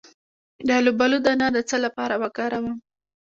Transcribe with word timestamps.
د 0.67 0.69
الوبالو 0.79 1.17
دانه 1.25 1.47
د 1.55 1.57
څه 1.69 1.77
لپاره 1.85 2.15
وکاروم؟ 2.23 2.75